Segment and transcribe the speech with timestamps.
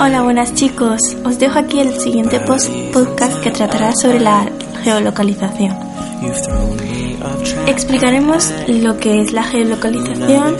[0.00, 1.00] Hola, buenas chicos.
[1.24, 4.46] Os dejo aquí el siguiente post podcast que tratará sobre la
[4.82, 5.76] geolocalización.
[7.66, 10.56] Explicaremos lo que es la geolocalización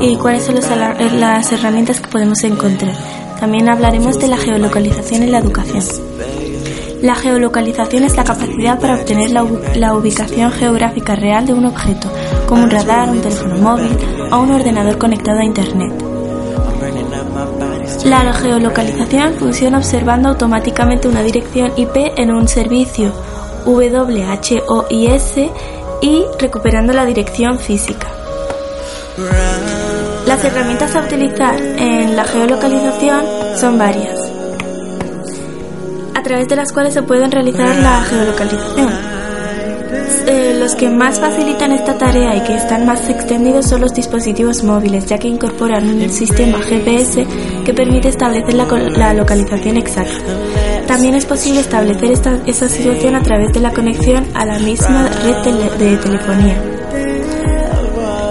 [0.00, 2.94] y cuáles son los alar- las herramientas que podemos encontrar.
[3.40, 5.84] También hablaremos de la geolocalización en la educación.
[7.02, 12.10] La geolocalización es la capacidad para obtener la, la ubicación geográfica real de un objeto,
[12.48, 13.96] como un radar, un teléfono móvil
[14.32, 15.92] o un ordenador conectado a Internet.
[18.04, 23.12] La geolocalización funciona observando automáticamente una dirección IP en un servicio
[23.66, 25.34] WHOIS
[26.00, 28.06] y recuperando la dirección física.
[30.26, 33.24] Las herramientas a utilizar en la geolocalización
[33.56, 34.18] son varias,
[36.14, 39.18] a través de las cuales se pueden realizar la geolocalización.
[40.26, 44.62] Eh, los que más facilitan esta tarea y que están más extendidos son los dispositivos
[44.62, 47.26] móviles, ya que incorporan un sistema GPS
[47.68, 50.24] que permite establecer la, localización exacta.
[50.86, 55.76] También es posible establecer esta, situación a través de la conexión a la misma red
[55.76, 56.62] de telefonía.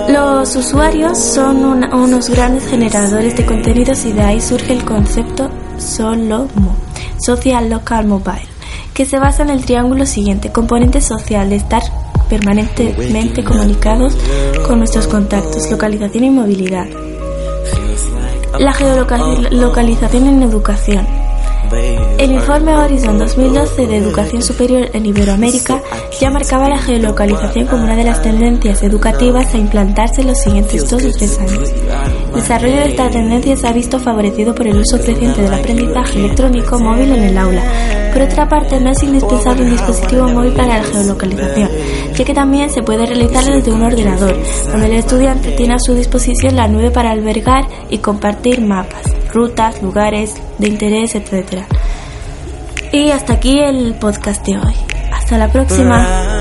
[0.10, 6.76] Los usuarios son unos grandes generadores de contenidos y de ahí surge el concepto SOLOMO,
[7.24, 8.48] Social Local Mobile,
[8.96, 11.84] que se basa en el triángulo siguiente, componente social de estar
[12.28, 14.18] permanentemente comunicados
[14.66, 17.07] con nuestros contactos, localización y movilidad.
[18.60, 21.06] La geolocalización en educación.
[22.18, 25.82] El informe Horizon 2012 de Educación Superior en Iberoamérica
[26.20, 30.90] ya marcaba la geolocalización como una de las tendencias educativas a implantarse en los siguientes
[30.90, 31.74] dos o tres años.
[32.38, 36.20] El desarrollo de esta tendencia se ha visto favorecido por el uso creciente del aprendizaje
[36.20, 37.64] electrónico móvil en el aula.
[38.14, 41.70] Por otra parte, no es indispensable un dispositivo móvil para la geolocalización,
[42.14, 44.38] ya que también se puede realizar desde un ordenador,
[44.72, 49.02] donde el estudiante tiene a su disposición la nube para albergar y compartir mapas,
[49.34, 51.64] rutas, lugares de interés, etc.
[52.92, 54.76] Y hasta aquí el podcast de hoy.
[55.12, 56.37] Hasta la próxima.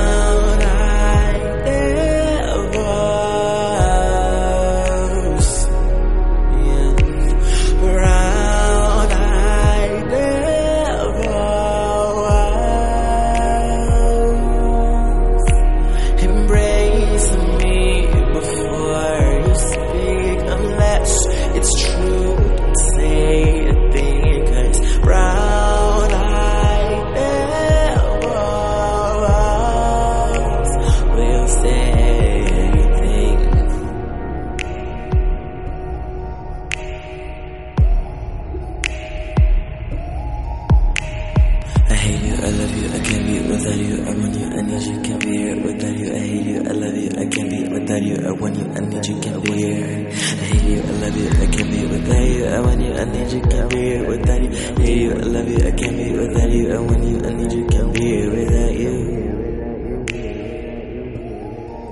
[43.86, 46.12] you, I want you, I need you, can't be here without you.
[46.12, 48.16] I hate you, I love you, I can't be without you.
[48.26, 50.08] I want you, I need you, can't be here.
[50.08, 52.46] I hate you, I love you, I can't be without you.
[52.46, 54.50] I want you, I need you, can't be here without you.
[54.50, 56.72] I hate you, I love you, I can't be without you.
[56.72, 59.16] I want you, I need you, can't be here without you.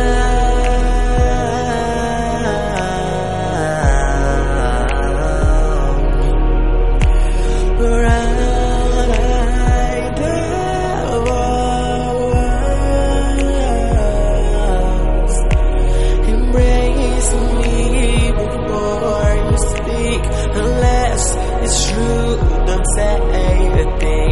[22.95, 24.22] say the thing.